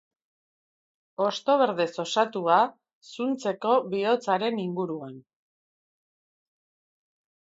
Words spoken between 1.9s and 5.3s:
osatua, zuntzeko bihotzaren inguruan.